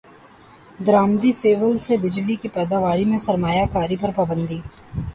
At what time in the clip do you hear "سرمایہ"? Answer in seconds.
3.17-3.65